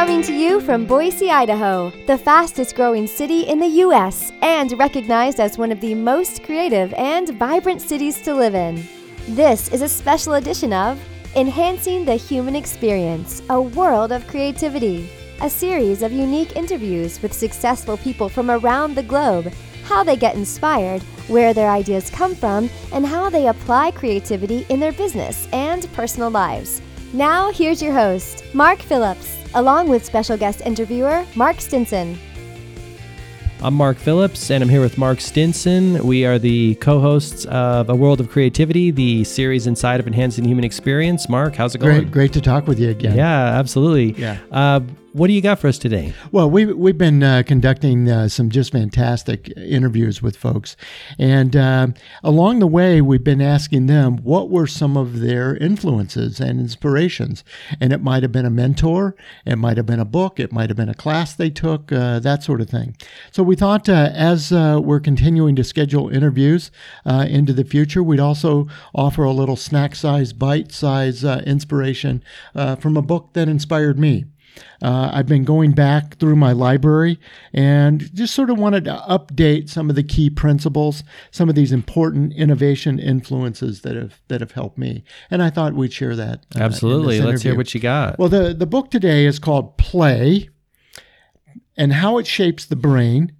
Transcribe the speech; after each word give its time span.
Coming 0.00 0.22
to 0.22 0.32
you 0.32 0.62
from 0.62 0.86
Boise, 0.86 1.30
Idaho, 1.30 1.92
the 2.06 2.16
fastest 2.16 2.74
growing 2.74 3.06
city 3.06 3.42
in 3.42 3.58
the 3.58 3.82
U.S., 3.84 4.32
and 4.40 4.72
recognized 4.78 5.40
as 5.40 5.58
one 5.58 5.70
of 5.70 5.78
the 5.82 5.94
most 5.94 6.42
creative 6.42 6.94
and 6.94 7.28
vibrant 7.38 7.82
cities 7.82 8.18
to 8.22 8.34
live 8.34 8.54
in. 8.54 8.82
This 9.28 9.68
is 9.68 9.82
a 9.82 9.88
special 9.90 10.36
edition 10.36 10.72
of 10.72 10.98
Enhancing 11.36 12.06
the 12.06 12.14
Human 12.14 12.56
Experience 12.56 13.42
A 13.50 13.60
World 13.60 14.10
of 14.10 14.26
Creativity, 14.26 15.06
a 15.42 15.50
series 15.50 16.00
of 16.00 16.12
unique 16.12 16.56
interviews 16.56 17.20
with 17.20 17.34
successful 17.34 17.98
people 17.98 18.30
from 18.30 18.50
around 18.50 18.94
the 18.94 19.02
globe, 19.02 19.52
how 19.84 20.02
they 20.02 20.16
get 20.16 20.34
inspired, 20.34 21.02
where 21.28 21.52
their 21.52 21.70
ideas 21.70 22.08
come 22.08 22.34
from, 22.34 22.70
and 22.94 23.04
how 23.04 23.28
they 23.28 23.48
apply 23.48 23.90
creativity 23.90 24.64
in 24.70 24.80
their 24.80 24.92
business 24.92 25.46
and 25.52 25.92
personal 25.92 26.30
lives. 26.30 26.80
Now, 27.12 27.50
here's 27.50 27.82
your 27.82 27.92
host, 27.92 28.44
Mark 28.54 28.78
Phillips 28.78 29.40
along 29.54 29.88
with 29.88 30.04
special 30.04 30.36
guest 30.36 30.62
interviewer 30.64 31.26
Mark 31.34 31.60
Stinson. 31.60 32.18
I'm 33.62 33.74
Mark 33.74 33.98
Phillips, 33.98 34.50
and 34.50 34.62
I'm 34.62 34.70
here 34.70 34.80
with 34.80 34.96
Mark 34.96 35.20
Stinson. 35.20 36.06
We 36.06 36.24
are 36.24 36.38
the 36.38 36.76
co 36.76 36.98
hosts 36.98 37.44
of 37.46 37.90
A 37.90 37.94
World 37.94 38.18
of 38.18 38.30
Creativity, 38.30 38.90
the 38.90 39.22
series 39.24 39.66
inside 39.66 40.00
of 40.00 40.06
Enhancing 40.06 40.44
Human 40.46 40.64
Experience. 40.64 41.28
Mark, 41.28 41.56
how's 41.56 41.74
it 41.74 41.78
going? 41.78 41.98
Great, 41.98 42.10
great 42.10 42.32
to 42.32 42.40
talk 42.40 42.66
with 42.66 42.80
you 42.80 42.88
again. 42.88 43.14
Yeah, 43.14 43.58
absolutely. 43.58 44.12
Yeah. 44.12 44.38
Uh, 44.50 44.80
what 45.12 45.26
do 45.26 45.32
you 45.32 45.42
got 45.42 45.58
for 45.58 45.68
us 45.68 45.78
today? 45.78 46.14
Well, 46.30 46.48
we've, 46.48 46.76
we've 46.76 46.96
been 46.96 47.22
uh, 47.22 47.42
conducting 47.44 48.08
uh, 48.08 48.28
some 48.28 48.48
just 48.48 48.72
fantastic 48.72 49.52
interviews 49.56 50.22
with 50.22 50.36
folks. 50.36 50.76
And 51.18 51.56
uh, 51.56 51.88
along 52.22 52.60
the 52.60 52.66
way, 52.66 53.00
we've 53.00 53.24
been 53.24 53.40
asking 53.40 53.86
them 53.86 54.18
what 54.18 54.50
were 54.50 54.66
some 54.66 54.96
of 54.96 55.20
their 55.20 55.56
influences 55.56 56.38
and 56.38 56.60
inspirations. 56.60 57.42
And 57.80 57.92
it 57.92 58.02
might 58.02 58.22
have 58.22 58.32
been 58.32 58.46
a 58.46 58.50
mentor, 58.50 59.16
it 59.44 59.56
might 59.56 59.76
have 59.76 59.86
been 59.86 60.00
a 60.00 60.04
book, 60.04 60.38
it 60.38 60.52
might 60.52 60.70
have 60.70 60.76
been 60.76 60.88
a 60.88 60.94
class 60.94 61.34
they 61.34 61.50
took, 61.50 61.90
uh, 61.90 62.20
that 62.20 62.42
sort 62.42 62.60
of 62.60 62.70
thing. 62.70 62.96
So 63.32 63.42
we 63.42 63.56
thought 63.56 63.88
uh, 63.88 64.10
as 64.14 64.52
uh, 64.52 64.80
we're 64.82 65.00
continuing 65.00 65.56
to 65.56 65.64
schedule 65.64 66.08
interviews 66.08 66.70
into 67.04 67.52
the 67.52 67.64
future, 67.64 68.02
we'd 68.02 68.20
also 68.20 68.68
offer 68.94 69.24
a 69.24 69.32
little 69.32 69.56
snack 69.56 69.94
size, 69.96 70.32
bite 70.32 70.72
size 70.72 71.24
inspiration 71.24 72.22
from 72.78 72.96
a 72.96 73.02
book 73.02 73.30
that 73.32 73.48
inspired 73.48 73.98
me. 73.98 74.26
Uh, 74.82 75.10
I've 75.12 75.26
been 75.26 75.44
going 75.44 75.72
back 75.72 76.16
through 76.18 76.36
my 76.36 76.52
library 76.52 77.18
and 77.52 78.12
just 78.14 78.34
sort 78.34 78.50
of 78.50 78.58
wanted 78.58 78.84
to 78.84 79.02
update 79.08 79.68
some 79.68 79.90
of 79.90 79.96
the 79.96 80.02
key 80.02 80.30
principles, 80.30 81.02
some 81.30 81.48
of 81.48 81.54
these 81.54 81.72
important 81.72 82.32
innovation 82.34 82.98
influences 82.98 83.82
that 83.82 83.96
have 83.96 84.20
that 84.28 84.40
have 84.40 84.52
helped 84.52 84.78
me. 84.78 85.04
And 85.30 85.42
I 85.42 85.50
thought 85.50 85.74
we'd 85.74 85.92
share 85.92 86.16
that. 86.16 86.46
Uh, 86.56 86.60
Absolutely. 86.60 87.20
Let's 87.20 87.42
hear 87.42 87.56
what 87.56 87.74
you 87.74 87.80
got. 87.80 88.18
Well, 88.18 88.28
the 88.28 88.54
the 88.54 88.66
book 88.66 88.90
today 88.90 89.26
is 89.26 89.38
called 89.38 89.76
Play 89.76 90.48
and 91.76 91.94
how 91.94 92.18
it 92.18 92.26
shapes 92.26 92.66
the 92.66 92.76
brain 92.76 93.32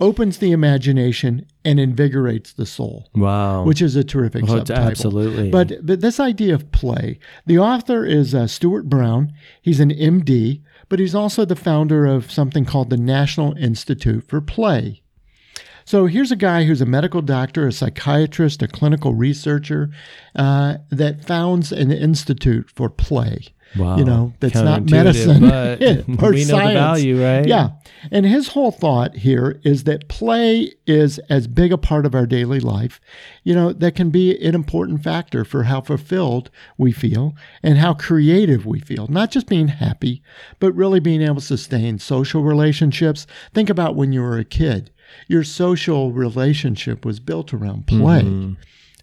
opens 0.00 0.38
the 0.38 0.52
imagination 0.52 1.46
and 1.64 1.80
invigorates 1.80 2.52
the 2.52 2.66
soul. 2.66 3.08
Wow. 3.14 3.64
Which 3.64 3.80
is 3.80 3.96
a 3.96 4.04
terrific 4.04 4.44
oh, 4.44 4.58
subtitle. 4.58 4.84
Absolutely. 4.84 5.50
But, 5.50 5.84
but 5.84 6.00
this 6.00 6.20
idea 6.20 6.54
of 6.54 6.70
play, 6.72 7.18
the 7.46 7.58
author 7.58 8.04
is 8.04 8.34
uh, 8.34 8.46
Stuart 8.46 8.88
Brown. 8.88 9.32
He's 9.62 9.80
an 9.80 9.90
MD, 9.90 10.62
but 10.88 10.98
he's 10.98 11.14
also 11.14 11.44
the 11.44 11.56
founder 11.56 12.06
of 12.06 12.30
something 12.30 12.64
called 12.64 12.90
the 12.90 12.96
National 12.96 13.56
Institute 13.56 14.28
for 14.28 14.40
Play. 14.40 15.02
So 15.86 16.06
here's 16.06 16.32
a 16.32 16.36
guy 16.36 16.64
who's 16.64 16.80
a 16.80 16.86
medical 16.86 17.20
doctor, 17.20 17.66
a 17.66 17.72
psychiatrist, 17.72 18.62
a 18.62 18.68
clinical 18.68 19.14
researcher 19.14 19.90
uh, 20.34 20.78
that 20.90 21.26
founds 21.26 21.72
an 21.72 21.92
institute 21.92 22.70
for 22.74 22.88
play. 22.88 23.53
Wow. 23.76 23.96
You 23.96 24.04
know, 24.04 24.32
that's 24.40 24.54
not 24.54 24.88
medicine 24.88 25.40
but 25.40 25.82
or 26.22 26.30
we 26.30 26.44
know 26.44 26.56
science. 26.56 26.68
the 26.68 26.74
value, 26.74 27.22
right? 27.22 27.46
Yeah. 27.46 27.70
And 28.10 28.24
his 28.26 28.48
whole 28.48 28.70
thought 28.70 29.16
here 29.16 29.60
is 29.64 29.84
that 29.84 30.08
play 30.08 30.72
is 30.86 31.18
as 31.30 31.46
big 31.46 31.72
a 31.72 31.78
part 31.78 32.06
of 32.06 32.14
our 32.14 32.26
daily 32.26 32.60
life, 32.60 33.00
you 33.42 33.54
know, 33.54 33.72
that 33.72 33.94
can 33.94 34.10
be 34.10 34.36
an 34.46 34.54
important 34.54 35.02
factor 35.02 35.44
for 35.44 35.64
how 35.64 35.80
fulfilled 35.80 36.50
we 36.78 36.92
feel 36.92 37.34
and 37.62 37.78
how 37.78 37.94
creative 37.94 38.66
we 38.66 38.78
feel. 38.80 39.06
Not 39.08 39.30
just 39.30 39.48
being 39.48 39.68
happy, 39.68 40.22
but 40.60 40.72
really 40.72 41.00
being 41.00 41.22
able 41.22 41.36
to 41.36 41.40
sustain 41.40 41.98
social 41.98 42.42
relationships. 42.42 43.26
Think 43.52 43.70
about 43.70 43.96
when 43.96 44.12
you 44.12 44.22
were 44.22 44.38
a 44.38 44.44
kid. 44.44 44.90
Your 45.28 45.44
social 45.44 46.12
relationship 46.12 47.04
was 47.04 47.20
built 47.20 47.52
around 47.52 47.86
play. 47.86 48.22
Mm-hmm 48.22 48.54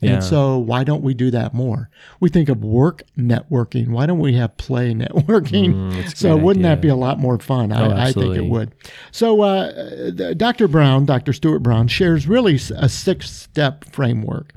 yeah. 0.00 0.14
And 0.14 0.24
so, 0.24 0.58
why 0.58 0.84
don't 0.84 1.02
we 1.02 1.12
do 1.12 1.30
that 1.30 1.52
more? 1.52 1.90
We 2.20 2.30
think 2.30 2.48
of 2.48 2.64
work 2.64 3.02
networking. 3.18 3.88
Why 3.88 4.06
don't 4.06 4.18
we 4.18 4.34
have 4.34 4.56
play 4.56 4.94
networking? 4.94 5.74
Mm, 5.74 6.16
so, 6.16 6.36
wouldn't 6.36 6.64
idea. 6.64 6.76
that 6.76 6.82
be 6.82 6.88
a 6.88 6.96
lot 6.96 7.18
more 7.18 7.38
fun? 7.38 7.72
Oh, 7.72 7.90
I, 7.90 8.06
I, 8.06 8.12
think 8.12 8.36
it 8.36 8.46
would. 8.46 8.74
So, 9.10 9.42
uh, 9.42 10.10
Dr. 10.34 10.68
Brown, 10.68 11.04
Dr. 11.04 11.32
Stuart 11.32 11.60
Brown, 11.60 11.88
shares 11.88 12.26
really 12.26 12.54
a 12.76 12.88
six 12.88 13.30
step 13.30 13.84
framework. 13.92 14.54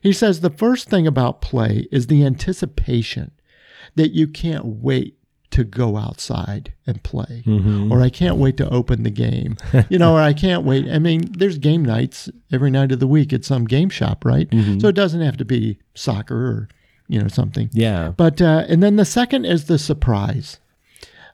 He 0.00 0.12
says 0.12 0.40
the 0.40 0.50
first 0.50 0.88
thing 0.88 1.06
about 1.06 1.40
play 1.40 1.88
is 1.90 2.06
the 2.06 2.24
anticipation 2.24 3.32
that 3.96 4.12
you 4.12 4.28
can't 4.28 4.64
wait 4.64 5.16
to 5.54 5.62
go 5.64 5.96
outside 5.96 6.72
and 6.86 7.02
play. 7.04 7.42
Mm-hmm. 7.46 7.92
or 7.92 8.02
i 8.02 8.10
can't 8.10 8.36
wait 8.36 8.56
to 8.58 8.68
open 8.68 9.02
the 9.04 9.10
game. 9.10 9.56
You 9.88 9.98
know 9.98 10.14
or 10.14 10.20
i 10.20 10.32
can't 10.32 10.64
wait. 10.64 10.86
I 10.90 10.98
mean 10.98 11.32
there's 11.38 11.58
game 11.58 11.84
nights 11.84 12.28
every 12.52 12.70
night 12.70 12.90
of 12.92 13.00
the 13.00 13.06
week 13.06 13.32
at 13.32 13.44
some 13.44 13.64
game 13.64 13.88
shop 13.88 14.24
right? 14.24 14.48
Mm-hmm. 14.50 14.80
so 14.80 14.88
it 14.88 14.94
doesn't 14.94 15.20
have 15.20 15.36
to 15.38 15.44
be 15.44 15.78
soccer 15.94 16.36
or 16.36 16.68
you 17.08 17.20
know 17.20 17.28
something. 17.28 17.70
Yeah. 17.72 18.12
But 18.16 18.40
uh, 18.42 18.64
and 18.68 18.82
then 18.82 18.96
the 18.96 19.04
second 19.04 19.44
is 19.44 19.64
the 19.66 19.78
surprise. 19.78 20.58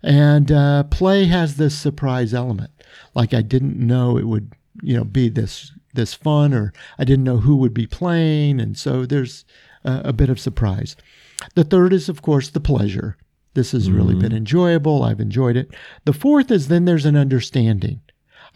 And 0.02 0.50
uh, 0.50 0.84
play 0.84 1.26
has 1.26 1.56
this 1.56 1.78
surprise 1.78 2.34
element. 2.34 2.70
Like 3.14 3.32
i 3.34 3.42
didn't 3.42 3.76
know 3.78 4.18
it 4.18 4.26
would 4.26 4.52
you 4.82 4.96
know 4.96 5.04
be 5.04 5.28
this 5.28 5.72
this 5.94 6.14
fun 6.14 6.54
or 6.54 6.72
i 6.98 7.04
didn't 7.04 7.24
know 7.24 7.38
who 7.38 7.56
would 7.56 7.74
be 7.74 7.86
playing. 7.86 8.60
And 8.60 8.76
so 8.76 9.06
there's 9.06 9.44
a, 9.84 10.02
a 10.06 10.12
bit 10.12 10.28
of 10.28 10.38
surprise. 10.38 10.94
The 11.54 11.64
third 11.64 11.92
is 11.92 12.08
of 12.10 12.20
course 12.20 12.50
the 12.50 12.60
pleasure 12.60 13.16
this 13.54 13.72
has 13.72 13.90
really 13.90 14.14
mm-hmm. 14.14 14.22
been 14.22 14.32
enjoyable. 14.32 15.02
I've 15.02 15.20
enjoyed 15.20 15.56
it. 15.56 15.70
The 16.04 16.12
fourth 16.12 16.50
is 16.50 16.68
then 16.68 16.84
there's 16.84 17.06
an 17.06 17.16
understanding. 17.16 18.00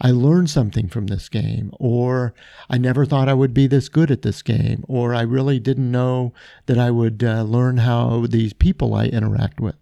I 0.01 0.11
learned 0.11 0.49
something 0.49 0.89
from 0.89 1.07
this 1.07 1.29
game, 1.29 1.71
or 1.79 2.33
I 2.69 2.77
never 2.77 3.05
thought 3.05 3.29
I 3.29 3.33
would 3.33 3.53
be 3.53 3.67
this 3.67 3.87
good 3.87 4.11
at 4.11 4.23
this 4.23 4.41
game, 4.41 4.83
or 4.87 5.13
I 5.13 5.21
really 5.21 5.59
didn't 5.59 5.91
know 5.91 6.33
that 6.65 6.77
I 6.77 6.91
would 6.91 7.23
uh, 7.23 7.43
learn 7.43 7.77
how 7.77 8.25
these 8.27 8.53
people 8.53 8.93
I 8.93 9.05
interact 9.05 9.59
with. 9.59 9.75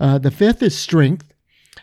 Uh, 0.00 0.18
the 0.18 0.32
fifth 0.32 0.62
is 0.62 0.76
strength, 0.76 1.32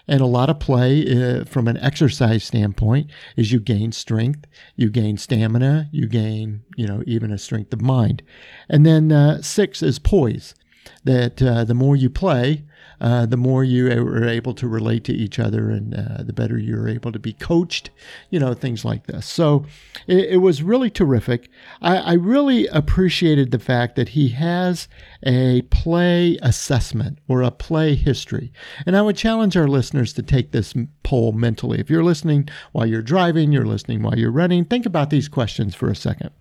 and 0.08 0.22
a 0.22 0.26
lot 0.26 0.50
of 0.50 0.60
play 0.60 1.06
uh, 1.08 1.46
from 1.46 1.68
an 1.68 1.78
exercise 1.78 2.44
standpoint 2.44 3.10
is 3.38 3.52
you 3.52 3.60
gain 3.60 3.92
strength, 3.92 4.46
you 4.76 4.90
gain 4.90 5.18
stamina, 5.18 5.90
you 5.92 6.08
gain, 6.08 6.64
you 6.76 6.88
know, 6.88 7.04
even 7.08 7.32
a 7.32 7.38
strength 7.38 7.74
of 7.74 7.82
mind. 7.82 8.22
And 8.70 8.86
then 8.86 9.12
uh, 9.12 9.42
six 9.42 9.82
is 9.82 9.98
poise 9.98 10.56
that 11.04 11.42
uh, 11.42 11.64
the 11.64 11.74
more 11.74 11.96
you 11.96 12.10
play, 12.10 12.64
uh, 13.02 13.26
the 13.26 13.38
more 13.38 13.64
you 13.64 13.88
are 13.92 14.28
able 14.28 14.54
to 14.54 14.68
relate 14.68 15.04
to 15.06 15.14
each 15.14 15.40
other 15.40 15.70
and 15.70 15.94
uh, 15.94 16.24
the 16.24 16.34
better 16.34 16.58
you're 16.58 16.88
able 16.88 17.12
to 17.12 17.20
be 17.20 17.34
coached, 17.34 17.90
you 18.30 18.40
know, 18.40 18.54
things 18.54 18.86
like 18.86 19.08
this. 19.08 19.26
So 19.26 19.66
it, 20.08 20.30
it 20.32 20.38
was 20.38 20.64
really 20.64 20.90
terrific. 20.90 21.50
I, 21.82 21.98
I, 21.98 22.14
really 22.14 22.68
appreciated 22.68 23.52
the 23.52 23.60
fact 23.60 23.96
that 23.96 24.10
he 24.10 24.30
has 24.30 24.88
a 25.24 25.62
play 25.64 26.38
assessment 26.42 27.20
or 27.28 27.42
a 27.42 27.52
play 27.52 27.96
history. 27.96 28.52
And 28.86 28.96
I 28.96 29.02
would 29.02 29.18
challenge 29.18 29.58
our 29.58 29.68
listeners 29.68 30.14
to 30.14 30.24
take 30.24 30.52
this 30.52 30.74
poll 31.04 31.34
mentally. 31.34 31.80
If 31.80 31.90
you're 31.90 32.04
listening 32.04 32.50
while 32.72 32.86
you're 32.86 33.02
driving, 33.02 33.52
you're 33.52 33.66
listening 33.66 34.02
while 34.02 34.18
you're 34.18 34.32
running, 34.32 34.66
think 34.66 34.86
about 34.86 35.10
these 35.10 35.28
questions 35.28 35.76
for 35.76 35.90
a 35.90 35.96
second. 35.96 36.32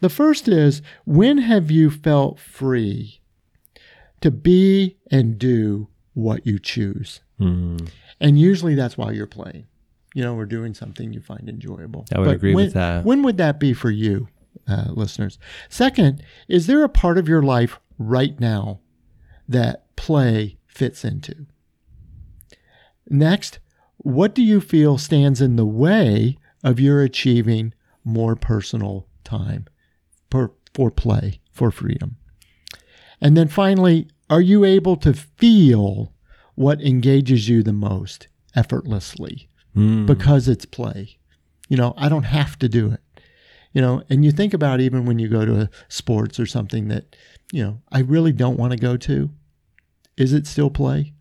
The 0.00 0.08
first 0.10 0.48
is 0.48 0.82
when 1.04 1.38
have 1.38 1.70
you 1.70 1.90
felt 1.90 2.38
free? 2.38 3.20
To 4.20 4.30
be 4.30 4.96
and 5.10 5.38
do 5.38 5.88
what 6.14 6.46
you 6.46 6.58
choose. 6.58 7.20
Mm. 7.40 7.88
And 8.20 8.38
usually 8.38 8.74
that's 8.74 8.96
while 8.96 9.12
you're 9.12 9.26
playing, 9.26 9.66
you 10.14 10.22
know, 10.22 10.34
or 10.34 10.46
doing 10.46 10.74
something 10.74 11.12
you 11.12 11.20
find 11.20 11.48
enjoyable. 11.48 12.06
I 12.14 12.18
would 12.18 12.24
but 12.26 12.34
agree 12.36 12.54
when, 12.54 12.64
with 12.66 12.74
that. 12.74 13.04
When 13.04 13.22
would 13.22 13.36
that 13.36 13.60
be 13.60 13.74
for 13.74 13.90
you, 13.90 14.28
uh, 14.66 14.86
listeners? 14.88 15.38
Second, 15.68 16.22
is 16.48 16.66
there 16.66 16.82
a 16.82 16.88
part 16.88 17.18
of 17.18 17.28
your 17.28 17.42
life 17.42 17.78
right 17.98 18.38
now 18.40 18.80
that 19.48 19.94
play 19.96 20.58
fits 20.66 21.04
into? 21.04 21.46
Next, 23.08 23.58
what 23.98 24.34
do 24.34 24.42
you 24.42 24.60
feel 24.60 24.98
stands 24.98 25.40
in 25.40 25.56
the 25.56 25.66
way 25.66 26.38
of 26.64 26.80
your 26.80 27.02
achieving 27.02 27.74
more 28.04 28.36
personal 28.36 29.06
time 29.24 29.66
for, 30.30 30.52
for 30.74 30.90
play, 30.90 31.40
for 31.52 31.70
freedom? 31.70 32.16
And 33.20 33.36
then 33.36 33.48
finally, 33.48 34.08
are 34.28 34.40
you 34.40 34.64
able 34.64 34.96
to 34.96 35.12
feel 35.12 36.12
what 36.54 36.80
engages 36.80 37.48
you 37.48 37.62
the 37.62 37.72
most 37.72 38.28
effortlessly 38.54 39.48
mm. 39.76 40.06
because 40.06 40.48
it's 40.48 40.64
play? 40.64 41.18
You 41.68 41.76
know, 41.76 41.94
I 41.96 42.08
don't 42.08 42.24
have 42.24 42.58
to 42.60 42.68
do 42.68 42.92
it. 42.92 43.00
You 43.72 43.82
know, 43.82 44.02
and 44.08 44.24
you 44.24 44.32
think 44.32 44.54
about 44.54 44.80
even 44.80 45.04
when 45.04 45.18
you 45.18 45.28
go 45.28 45.44
to 45.44 45.68
sports 45.88 46.40
or 46.40 46.46
something 46.46 46.88
that, 46.88 47.14
you 47.52 47.62
know, 47.62 47.82
I 47.92 48.00
really 48.00 48.32
don't 48.32 48.58
want 48.58 48.72
to 48.72 48.78
go 48.78 48.96
to. 48.96 49.30
Is 50.16 50.32
it 50.32 50.46
still 50.46 50.70
play? 50.70 51.12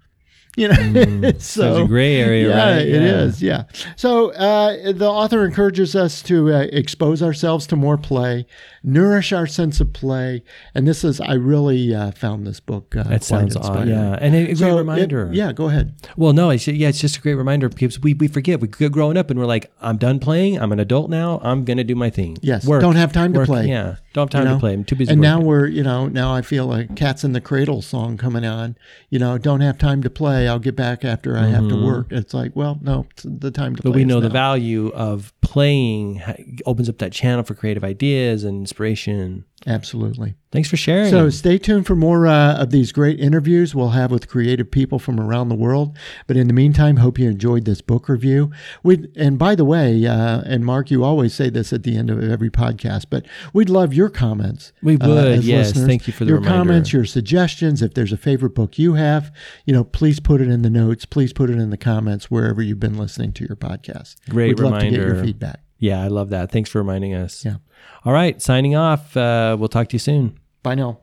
You 0.58 0.70
know, 0.70 0.76
Mm. 0.76 1.42
So 1.42 1.72
it's 1.76 1.86
a 1.86 1.88
gray 1.88 2.16
area, 2.16 2.50
yeah, 2.50 2.70
right? 2.76 2.88
it 2.88 3.02
Yeah. 3.02 3.22
is. 3.24 3.42
Yeah. 3.42 3.64
So 3.96 4.32
uh, 4.32 4.92
the 4.94 5.08
author 5.10 5.46
encourages 5.46 5.96
us 5.96 6.22
to 6.24 6.54
uh, 6.54 6.60
expose 6.72 7.22
ourselves 7.22 7.68
to 7.68 7.76
more 7.76 7.98
play, 7.98 8.46
nourish 8.84 9.34
our 9.34 9.48
sense 9.48 9.80
of 9.82 9.92
play, 9.94 10.44
and 10.74 10.88
this 10.88 11.04
is 11.04 11.20
I 11.20 11.34
really 11.34 11.94
uh, 11.94 12.12
found 12.12 12.46
this 12.48 12.60
book. 12.60 12.96
Uh, 12.96 13.04
That 13.04 13.24
sounds 13.24 13.56
odd. 13.58 13.88
Yeah, 13.88 14.18
and 14.22 14.34
a, 14.36 14.40
a 14.40 14.46
great 14.46 14.58
So 14.58 14.76
it- 14.76 14.80
reminder. 14.80 15.30
yeah, 15.34 15.52
go 15.52 15.68
ahead. 15.70 15.94
Well, 16.16 16.34
no, 16.34 16.50
it's, 16.52 16.68
yeah, 16.68 16.88
it's 16.90 17.00
just 17.02 17.18
a 17.18 17.22
great 17.22 17.36
reminder 17.36 17.68
because 17.70 18.00
we, 18.00 18.14
we 18.14 18.28
forget. 18.28 18.60
We 18.60 18.68
get 18.68 18.92
growing 18.92 19.18
up 19.18 19.30
and 19.30 19.40
we're 19.40 19.46
like, 19.46 19.72
I'm 19.82 19.98
done 19.98 20.20
playing. 20.20 20.60
I'm 20.60 20.72
an 20.72 20.80
adult 20.80 21.10
now. 21.10 21.40
I'm 21.44 21.66
going 21.66 21.78
to 21.78 21.84
do 21.84 21.96
my 21.96 22.10
thing. 22.10 22.38
Yes, 22.42 22.66
Work, 22.66 22.82
don't 22.82 22.96
have 22.96 23.12
time 23.12 23.34
to 23.34 23.46
play. 23.46 23.68
Yeah, 23.68 23.98
don't 24.14 24.24
have 24.24 24.30
time 24.30 24.44
you 24.44 24.50
know? 24.50 24.56
to 24.56 24.60
play. 24.60 24.74
I'm 24.74 24.84
too 24.86 24.96
busy. 24.96 25.12
And 25.12 25.20
now 25.22 25.42
we're, 25.42 25.68
you 25.68 25.84
know, 25.84 26.08
now 26.08 26.34
I 26.34 26.42
feel 26.42 26.66
like 26.66 26.96
"Cats 26.96 27.24
in 27.24 27.34
the 27.34 27.42
Cradle" 27.42 27.82
song 27.82 28.18
coming 28.18 28.46
on. 28.46 28.78
You 29.10 29.20
know, 29.20 29.38
don't 29.38 29.62
have 29.62 29.78
time 29.78 30.02
to 30.04 30.10
play. 30.10 30.45
I'll 30.48 30.60
get 30.60 30.76
back 30.76 31.04
after 31.06 31.38
I 31.38 31.46
have 31.48 31.68
to 31.70 31.76
work. 31.86 32.08
It's 32.12 32.34
like, 32.34 32.56
well, 32.56 32.80
no, 32.82 33.08
it's 33.12 33.26
the 33.28 33.52
time 33.52 33.76
to 33.76 33.82
Mm-hmm. 33.82 33.90
but 33.92 33.96
we 33.96 34.06
know 34.06 34.20
the 34.20 34.30
value 34.30 34.90
of 34.90 35.34
playing 35.42 36.22
opens 36.66 36.90
up 36.90 36.98
that 37.00 37.12
channel 37.12 37.44
for 37.44 37.54
creative 37.54 37.84
ideas 37.84 38.44
and 38.44 38.60
inspiration. 38.62 39.46
Absolutely. 39.68 40.36
Thanks 40.52 40.70
for 40.70 40.78
sharing. 40.78 41.10
So 41.10 41.30
stay 41.32 41.58
tuned 41.58 41.88
for 41.88 41.96
more 41.96 42.28
uh, 42.28 42.56
of 42.56 42.70
these 42.70 42.92
great 42.92 43.20
interviews 43.20 43.74
we'll 43.74 43.90
have 43.90 44.12
with 44.12 44.28
creative 44.28 44.70
people 44.70 45.00
from 45.00 45.20
around 45.20 45.50
the 45.50 45.56
world. 45.56 45.98
But 46.28 46.38
in 46.38 46.48
the 46.48 46.54
meantime, 46.54 46.98
hope 46.98 47.18
you 47.18 47.30
enjoyed 47.30 47.66
this 47.66 47.82
book 47.82 48.08
review. 48.08 48.52
We 48.84 49.10
and 49.16 49.40
by 49.40 49.56
the 49.56 49.66
way, 49.66 50.06
uh, 50.06 50.42
and 50.46 50.64
Mark, 50.64 50.92
you 50.92 51.04
always 51.04 51.34
say 51.34 51.50
this 51.50 51.74
at 51.74 51.82
the 51.82 51.98
end 51.98 52.12
of 52.12 52.24
every 52.24 52.52
podcast, 52.52 53.06
but 53.10 53.26
we'd 53.54 53.70
love 53.70 53.94
your 53.94 54.10
comments. 54.10 54.72
We 54.84 54.98
uh, 55.00 55.08
would, 55.08 55.32
as 55.40 55.48
yes. 55.48 55.68
listeners. 55.70 55.88
Thank 55.88 56.08
you 56.08 56.14
for 56.14 56.26
the 56.26 56.30
your 56.30 56.40
reminder. 56.40 56.58
comments, 56.58 56.94
your 56.94 57.06
suggestions. 57.06 57.82
If 57.82 57.96
there's 57.96 58.14
a 58.14 58.18
favorite 58.18 58.54
book 58.54 58.78
you 58.78 58.94
have, 58.94 59.36
you 59.66 59.74
know, 59.74 59.84
please 59.84 60.20
put 60.20 60.42
it 60.42 60.48
in 60.48 60.62
the 60.62 60.70
notes. 60.70 61.06
Please 61.06 61.34
put 61.34 61.50
it 61.50 61.58
in 61.58 61.72
the 61.72 61.78
comments 61.78 62.30
wherever 62.30 62.62
you've 62.62 62.80
been 62.80 62.98
listening 62.98 63.34
to 63.34 63.46
your 63.46 63.58
podcast. 63.58 64.16
Great 64.30 64.60
We'd 64.60 64.60
love 64.60 64.80
to 64.80 64.90
get 64.92 65.00
your 65.00 65.24
feedback. 65.24 65.65
Yeah, 65.78 66.02
I 66.02 66.08
love 66.08 66.30
that. 66.30 66.52
Thanks 66.52 66.70
for 66.70 66.80
reminding 66.80 67.14
us. 67.14 67.46
Yeah. 67.46 67.58
All 68.04 68.14
right, 68.14 68.42
signing 68.42 68.76
off. 68.76 69.16
Uh, 69.16 69.56
we'll 69.60 69.70
talk 69.70 69.90
to 69.90 69.96
you 69.96 70.00
soon. 70.00 70.40
Bye 70.64 70.76
now. 70.76 71.00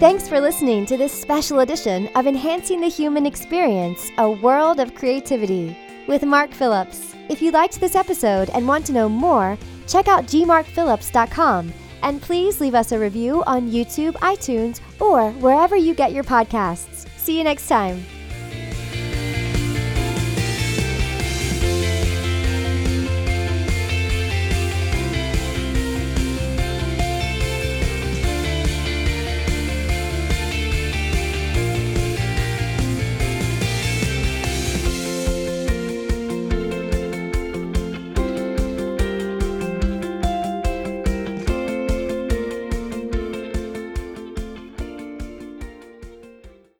Thanks 0.00 0.26
for 0.26 0.40
listening 0.40 0.86
to 0.86 0.96
this 0.96 1.12
special 1.12 1.60
edition 1.60 2.08
of 2.14 2.26
Enhancing 2.26 2.80
the 2.80 2.88
Human 2.88 3.26
Experience 3.26 4.10
A 4.16 4.30
World 4.30 4.80
of 4.80 4.94
Creativity 4.94 5.76
with 6.08 6.24
Mark 6.24 6.52
Phillips. 6.52 7.14
If 7.28 7.42
you 7.42 7.50
liked 7.50 7.78
this 7.78 7.94
episode 7.94 8.48
and 8.50 8.66
want 8.66 8.86
to 8.86 8.94
know 8.94 9.10
more, 9.10 9.58
check 9.86 10.08
out 10.08 10.24
gmarkphillips.com 10.24 11.72
and 12.02 12.22
please 12.22 12.60
leave 12.60 12.74
us 12.74 12.92
a 12.92 12.98
review 12.98 13.44
on 13.44 13.70
YouTube, 13.70 14.14
iTunes, 14.14 14.80
or 15.00 15.32
wherever 15.32 15.76
you 15.76 15.94
get 15.94 16.12
your 16.12 16.24
podcasts. 16.24 16.99
See 17.20 17.36
you 17.36 17.44
next 17.44 17.68
time. 17.68 18.19